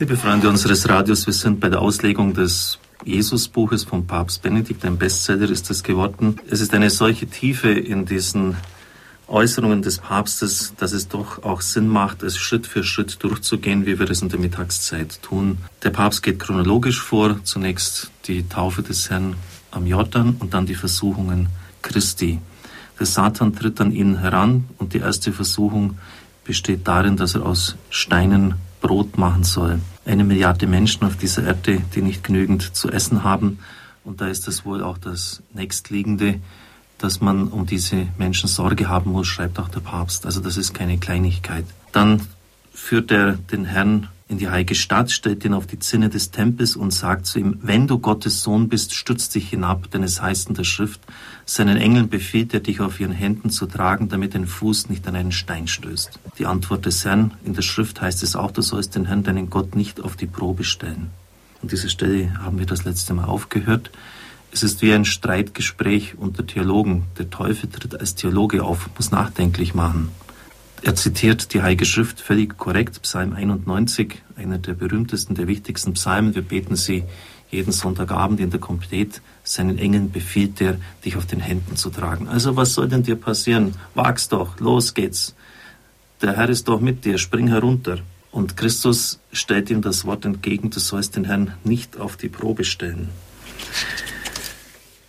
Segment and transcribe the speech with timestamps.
[0.00, 4.96] Liebe Freunde unseres Radios, wir sind bei der Auslegung des Jesusbuches von Papst Benedikt, ein
[4.96, 6.40] Bestseller ist es geworden.
[6.48, 8.56] Es ist eine solche Tiefe in diesen
[9.28, 13.98] Äußerungen des Papstes, dass es doch auch Sinn macht, es Schritt für Schritt durchzugehen, wie
[13.98, 15.58] wir es in der Mittagszeit tun.
[15.82, 19.34] Der Papst geht chronologisch vor, zunächst die Taufe des Herrn
[19.70, 21.50] am Jordan und dann die Versuchungen
[21.82, 22.38] Christi.
[22.98, 25.98] Der Satan tritt an ihn heran und die erste Versuchung
[26.42, 29.80] besteht darin, dass er aus Steinen Brot machen soll.
[30.10, 33.60] Eine Milliarde Menschen auf dieser Erde, die nicht genügend zu essen haben.
[34.02, 36.40] Und da ist das wohl auch das nächstliegende,
[36.98, 40.26] dass man um diese Menschen Sorge haben muss, schreibt auch der Papst.
[40.26, 41.64] Also das ist keine Kleinigkeit.
[41.92, 42.22] Dann
[42.72, 46.76] führt er den Herrn in die heilige Stadt, stellt ihn auf die Zinne des Tempels
[46.76, 50.48] und sagt zu ihm, wenn du Gottes Sohn bist, stürz dich hinab, denn es heißt
[50.48, 51.00] in der Schrift,
[51.44, 55.16] seinen Engeln befiehlt er dich auf ihren Händen zu tragen, damit dein Fuß nicht an
[55.16, 56.20] einen Stein stößt.
[56.38, 59.50] Die Antwort des Herrn, in der Schrift heißt es auch, du sollst den Herrn, deinen
[59.50, 61.10] Gott, nicht auf die Probe stellen.
[61.60, 63.90] Und diese Stelle haben wir das letzte Mal aufgehört.
[64.52, 67.04] Es ist wie ein Streitgespräch unter Theologen.
[67.18, 70.08] Der Teufel tritt als Theologe auf, muss nachdenklich machen.
[70.82, 76.34] Er zitiert die Heilige Schrift völlig korrekt, Psalm 91, einer der berühmtesten, der wichtigsten Psalmen.
[76.34, 77.04] Wir beten sie
[77.50, 79.20] jeden Sonntagabend in der Komplett.
[79.44, 82.28] Seinen Engeln befiehlt er, dich auf den Händen zu tragen.
[82.28, 83.74] Also was soll denn dir passieren?
[83.94, 85.34] Wag's doch, los geht's.
[86.22, 87.98] Der Herr ist doch mit dir, spring herunter.
[88.30, 92.64] Und Christus stellt ihm das Wort entgegen, du sollst den Herrn nicht auf die Probe
[92.64, 93.10] stellen.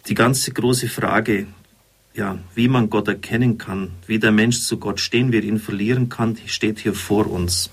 [0.08, 1.48] Die ganze große Frage,
[2.14, 6.10] ja, wie man Gott erkennen kann, wie der Mensch zu Gott stehen wird, ihn verlieren
[6.10, 7.70] kann, steht hier vor uns.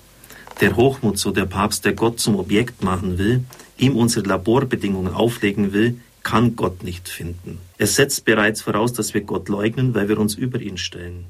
[0.61, 3.43] Der Hochmut, so der Papst, der Gott zum Objekt machen will,
[3.77, 7.59] ihm unsere Laborbedingungen auflegen will, kann Gott nicht finden.
[7.77, 11.25] Er setzt bereits voraus, dass wir Gott leugnen, weil wir uns über ihn stellen,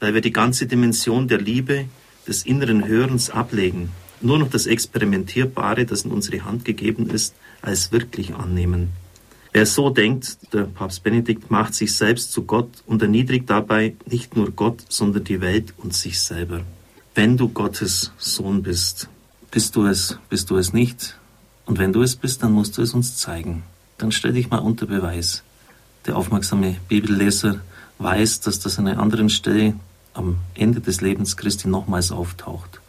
[0.00, 1.86] weil wir die ganze Dimension der Liebe,
[2.26, 7.90] des inneren Hörens ablegen, nur noch das Experimentierbare, das in unsere Hand gegeben ist, als
[7.90, 8.90] wirklich annehmen.
[9.52, 14.36] Wer so denkt, der Papst Benedikt macht sich selbst zu Gott und erniedrigt dabei nicht
[14.36, 16.60] nur Gott, sondern die Welt und sich selber.
[17.14, 19.08] Wenn du Gottes Sohn bist,
[19.50, 21.18] bist du es, bist du es nicht.
[21.64, 23.62] Und wenn du es bist, dann musst du es uns zeigen.
[23.96, 25.42] Dann stell dich mal unter Beweis.
[26.06, 27.60] Der aufmerksame Bibelleser
[27.98, 29.74] weiß, dass das an einer anderen Stelle
[30.12, 32.80] am Ende des Lebens Christi nochmals auftaucht.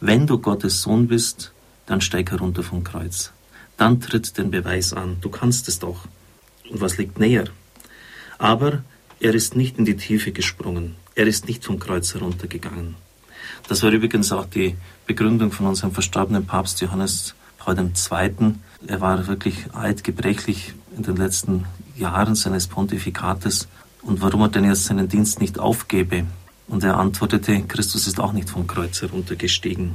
[0.00, 1.52] Wenn du Gottes Sohn bist,
[1.86, 3.32] dann steig herunter vom Kreuz
[3.78, 5.16] dann tritt den Beweis an.
[5.22, 6.06] Du kannst es doch.
[6.68, 7.46] Und was liegt näher?
[8.36, 8.82] Aber
[9.20, 10.96] er ist nicht in die Tiefe gesprungen.
[11.14, 12.96] Er ist nicht vom Kreuz heruntergegangen.
[13.68, 18.54] Das war übrigens auch die Begründung von unserem verstorbenen Papst Johannes Paul II.
[18.86, 21.64] Er war wirklich alt, gebrechlich in den letzten
[21.96, 23.68] Jahren seines Pontifikates.
[24.02, 26.24] Und warum er denn jetzt seinen Dienst nicht aufgebe?
[26.66, 29.94] Und er antwortete, Christus ist auch nicht vom Kreuz heruntergestiegen.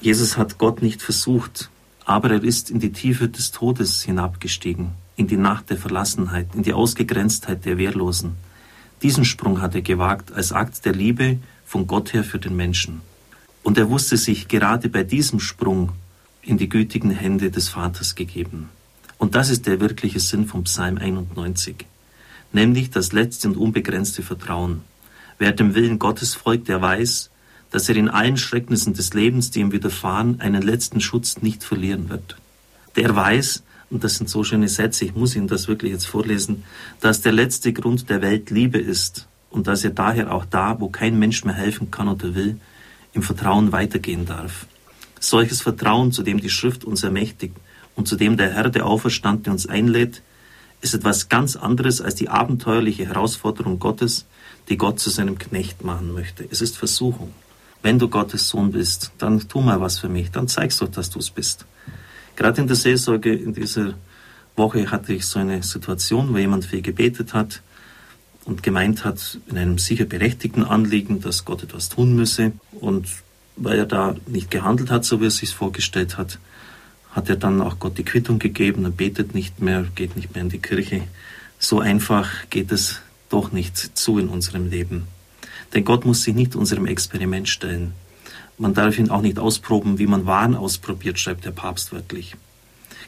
[0.00, 1.70] Jesus hat Gott nicht versucht,
[2.04, 6.62] aber er ist in die Tiefe des Todes hinabgestiegen, in die Nacht der Verlassenheit, in
[6.62, 8.36] die Ausgegrenztheit der Wehrlosen.
[9.02, 13.00] Diesen Sprung hat er gewagt als Akt der Liebe von Gott her für den Menschen.
[13.62, 15.92] Und er wusste sich gerade bei diesem Sprung
[16.42, 18.68] in die gütigen Hände des Vaters gegeben.
[19.16, 21.86] Und das ist der wirkliche Sinn vom Psalm 91,
[22.52, 24.82] nämlich das letzte und unbegrenzte Vertrauen.
[25.38, 27.30] Wer dem Willen Gottes folgt, der weiß,
[27.74, 32.08] dass er in allen Schrecknissen des Lebens, die ihm widerfahren, einen letzten Schutz nicht verlieren
[32.08, 32.36] wird.
[32.94, 36.62] Der weiß, und das sind so schöne Sätze, ich muss Ihnen das wirklich jetzt vorlesen,
[37.00, 40.88] dass der letzte Grund der Welt Liebe ist und dass er daher auch da, wo
[40.88, 42.60] kein Mensch mehr helfen kann oder will,
[43.12, 44.66] im Vertrauen weitergehen darf.
[45.18, 47.56] Solches Vertrauen, zu dem die Schrift uns ermächtigt
[47.96, 50.22] und zu dem der Herr, der Auferstandene, uns einlädt,
[50.80, 54.26] ist etwas ganz anderes als die abenteuerliche Herausforderung Gottes,
[54.68, 56.46] die Gott zu seinem Knecht machen möchte.
[56.48, 57.32] Es ist Versuchung
[57.84, 61.10] wenn du Gottes Sohn bist, dann tu mal was für mich, dann zeigst du, dass
[61.10, 61.66] du es bist.
[62.34, 63.92] Gerade in der Seelsorge in dieser
[64.56, 67.60] Woche hatte ich so eine Situation, wo jemand viel gebetet hat
[68.46, 72.52] und gemeint hat, in einem sicher berechtigten Anliegen, dass Gott etwas tun müsse.
[72.72, 73.06] Und
[73.56, 76.38] weil er da nicht gehandelt hat, so wie er es sich vorgestellt hat,
[77.10, 80.42] hat er dann auch Gott die Quittung gegeben, er betet nicht mehr, geht nicht mehr
[80.42, 81.02] in die Kirche.
[81.58, 85.06] So einfach geht es doch nicht zu in unserem Leben.
[85.74, 87.94] Denn Gott muss sich nicht unserem Experiment stellen.
[88.56, 92.36] Man darf ihn auch nicht ausproben, wie man Waren ausprobiert, schreibt der Papst wörtlich.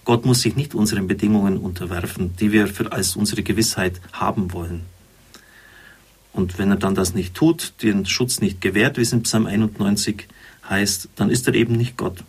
[0.05, 4.83] Gott muss sich nicht unseren Bedingungen unterwerfen, die wir als unsere Gewissheit haben wollen.
[6.33, 9.47] Und wenn er dann das nicht tut, den Schutz nicht gewährt, wie es in Psalm
[9.47, 10.29] 91
[10.69, 12.25] heißt, dann ist er eben nicht Gott.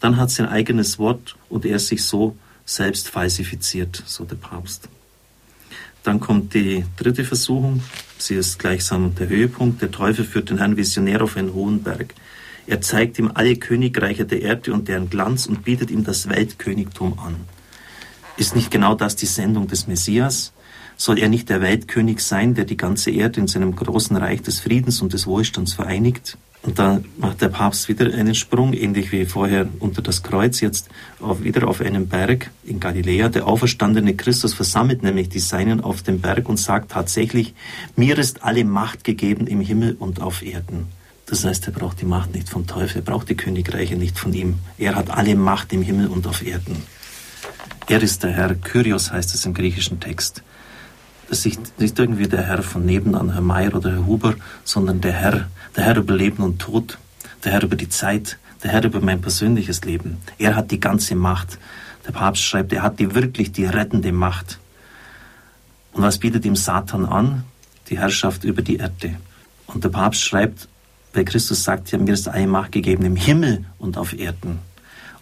[0.00, 4.88] Dann hat sein eigenes Wort und er sich so selbst falsifiziert, so der Papst.
[6.02, 7.82] Dann kommt die dritte Versuchung.
[8.18, 9.82] Sie ist gleichsam der Höhepunkt.
[9.82, 12.14] Der Teufel führt den Herrn Visionär auf einen hohen Berg.
[12.66, 17.18] Er zeigt ihm alle Königreiche der Erde und deren Glanz und bietet ihm das Weltkönigtum
[17.18, 17.36] an.
[18.36, 20.52] Ist nicht genau das die Sendung des Messias?
[20.96, 24.60] Soll er nicht der Weltkönig sein, der die ganze Erde in seinem großen Reich des
[24.60, 26.36] Friedens und des Wohlstands vereinigt?
[26.62, 30.88] Und da macht der Papst wieder einen Sprung, ähnlich wie vorher unter das Kreuz, jetzt
[31.20, 33.28] auf, wieder auf einem Berg in Galiläa.
[33.28, 37.54] Der auferstandene Christus versammelt nämlich die Seinen auf dem Berg und sagt tatsächlich,
[37.96, 40.86] mir ist alle Macht gegeben im Himmel und auf Erden.
[41.26, 44.32] Das heißt, er braucht die Macht nicht vom Teufel, er braucht die Königreiche nicht von
[44.32, 44.58] ihm.
[44.78, 46.76] Er hat alle Macht im Himmel und auf Erden.
[47.88, 50.42] Er ist der Herr, Kyrios heißt es im griechischen Text.
[51.32, 54.34] Das ist nicht irgendwie der Herr von nebenan, Herr Mayer oder Herr Huber,
[54.64, 56.98] sondern der Herr, der Herr über Leben und Tod,
[57.42, 60.18] der Herr über die Zeit, der Herr über mein persönliches Leben.
[60.36, 61.58] Er hat die ganze Macht.
[62.06, 64.58] Der Papst schreibt, er hat die wirklich die rettende Macht.
[65.94, 67.44] Und was bietet ihm Satan an?
[67.88, 69.16] Die Herrschaft über die Erde.
[69.66, 70.68] Und der Papst schreibt,
[71.14, 74.58] weil Christus sagt ja, mir ist eine Macht gegeben im Himmel und auf Erden.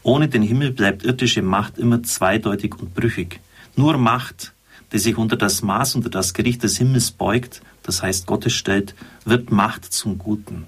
[0.03, 3.39] Ohne den Himmel bleibt irdische Macht immer zweideutig und brüchig.
[3.77, 4.53] Nur Macht,
[4.93, 8.95] die sich unter das Maß, unter das Gericht des Himmels beugt, das heißt Gottes stellt,
[9.25, 10.67] wird Macht zum Guten.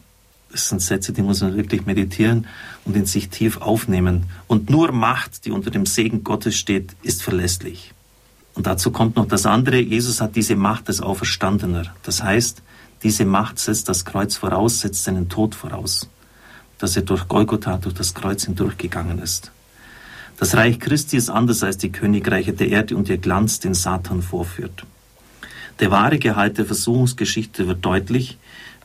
[0.50, 2.46] Das sind Sätze, die muss man wirklich meditieren
[2.84, 4.24] und in sich tief aufnehmen.
[4.48, 7.94] Und nur Macht, die unter dem Segen Gottes steht, ist verlässlich.
[8.54, 9.80] Und dazu kommt noch das andere.
[9.80, 11.94] Jesus hat diese Macht als Auferstandener.
[12.02, 12.62] Das heißt,
[13.02, 16.08] diese Macht setzt das Kreuz voraus, setzt seinen Tod voraus.
[16.78, 19.50] Dass er durch Golgotha, durch das Kreuz hindurchgegangen ist.
[20.42, 24.22] Das Reich Christi ist anders als die Königreiche der Erde und ihr Glanz, den Satan
[24.22, 24.84] vorführt.
[25.78, 28.38] Der wahre Gehalt der Versuchungsgeschichte wird deutlich,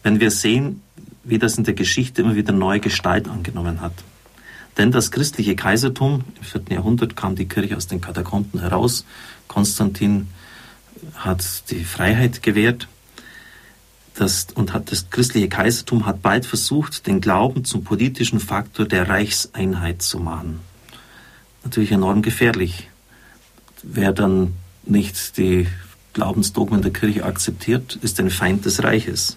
[0.04, 0.83] wenn wir sehen,
[1.24, 3.94] wie das in der Geschichte immer wieder neue Gestalt angenommen hat.
[4.77, 6.62] Denn das christliche Kaisertum, im 4.
[6.75, 9.03] Jahrhundert kam die Kirche aus den Katakomben heraus,
[9.48, 10.27] Konstantin
[11.15, 12.88] hat die Freiheit gewährt
[14.13, 19.10] das, und hat das christliche Kaisertum hat bald versucht, den Glauben zum politischen Faktor der
[19.10, 20.66] Reichseinheit zu machen
[21.67, 22.89] natürlich enorm gefährlich.
[23.83, 24.53] Wer dann
[24.85, 25.67] nicht die
[26.13, 29.35] Glaubensdogmen der Kirche akzeptiert, ist ein Feind des Reiches.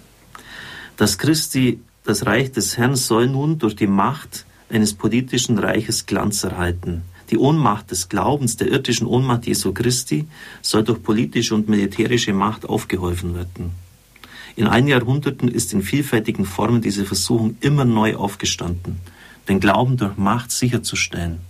[0.97, 6.45] Das Christi, das Reich des Herrn soll nun durch die Macht eines politischen Reiches Glanz
[6.45, 7.03] erhalten.
[7.31, 10.29] Die Ohnmacht des Glaubens, der irdischen Ohnmacht Jesu Christi,
[10.63, 13.73] soll durch politische und militärische Macht aufgeholfen werden.
[14.55, 19.01] In allen Jahrhunderten ist in vielfältigen Formen diese Versuchung immer neu aufgestanden,
[19.49, 21.50] den Glauben durch Macht sicherzustellen.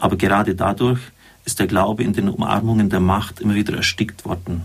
[0.00, 1.00] Aber gerade dadurch
[1.44, 4.62] ist der Glaube in den Umarmungen der Macht immer wieder erstickt worden.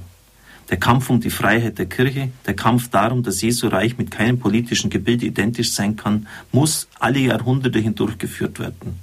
[0.69, 4.39] Der Kampf um die Freiheit der Kirche, der Kampf darum, dass Jesu Reich mit keinem
[4.39, 8.99] politischen Gebilde identisch sein kann, muss alle Jahrhunderte hindurch geführt werden.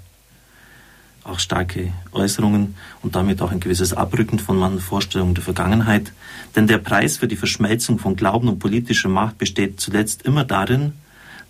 [1.23, 6.13] Auch starke Äußerungen und damit auch ein gewisses Abrücken von manchen Vorstellungen der Vergangenheit.
[6.57, 10.95] Denn der Preis für die Verschmelzung von Glauben und politischer Macht besteht zuletzt immer darin,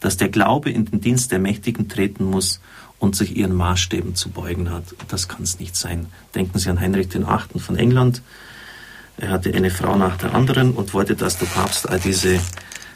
[0.01, 2.61] dass der Glaube in den Dienst der Mächtigen treten muss
[3.03, 4.85] und sich ihren Maßstäben zu beugen hat.
[5.09, 6.07] Das kann es nicht sein.
[6.37, 7.59] Denken Sie an Heinrich VIII.
[7.59, 8.23] von England.
[9.17, 12.39] Er hatte eine Frau nach der anderen und wollte, dass der Papst all diese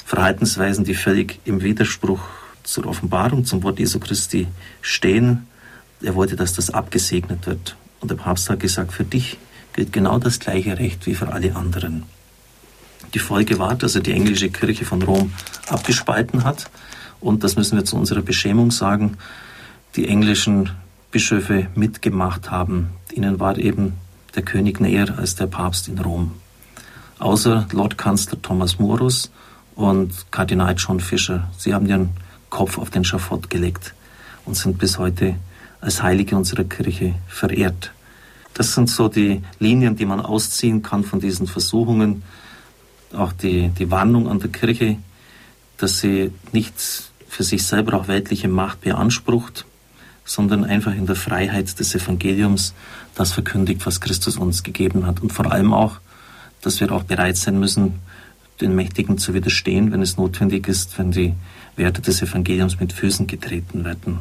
[0.04, 2.20] Verhaltensweisen, die völlig im Widerspruch
[2.62, 4.46] zur Offenbarung, zum Wort Jesu Christi
[4.80, 5.48] stehen,
[6.00, 7.74] er wollte, dass das abgesegnet wird.
[7.98, 9.38] Und der Papst hat gesagt, für dich
[9.72, 12.04] gilt genau das gleiche Recht wie für alle anderen.
[13.12, 15.32] Die Folge war, dass er die englische Kirche von Rom
[15.66, 16.70] abgespalten hat.
[17.18, 19.16] Und das müssen wir zu unserer Beschämung sagen,
[19.96, 20.70] die englischen
[21.10, 22.90] Bischöfe mitgemacht haben.
[23.12, 23.94] Ihnen war eben
[24.34, 26.32] der König näher als der Papst in Rom.
[27.18, 29.30] Außer Lordkanzler Thomas Morus
[29.74, 31.48] und Kardinal John Fisher.
[31.56, 32.10] Sie haben ihren
[32.50, 33.94] Kopf auf den Schafott gelegt
[34.44, 35.36] und sind bis heute
[35.80, 37.92] als Heilige unserer Kirche verehrt.
[38.52, 42.22] Das sind so die Linien, die man ausziehen kann von diesen Versuchungen.
[43.14, 44.98] Auch die, die Warnung an der Kirche,
[45.78, 46.74] dass sie nicht
[47.28, 49.64] für sich selber auch weltliche Macht beansprucht,
[50.26, 52.74] sondern einfach in der Freiheit des Evangeliums
[53.14, 55.22] das verkündigt, was Christus uns gegeben hat.
[55.22, 56.00] Und vor allem auch,
[56.60, 58.00] dass wir auch bereit sein müssen,
[58.60, 61.34] den Mächtigen zu widerstehen, wenn es notwendig ist, wenn die
[61.76, 64.18] Werte des Evangeliums mit Füßen getreten werden.